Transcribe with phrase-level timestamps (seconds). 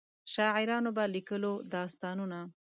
[0.33, 2.41] شاعرانو به لیکلو داستانونه.